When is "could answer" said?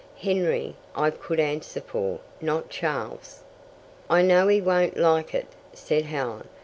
1.11-1.79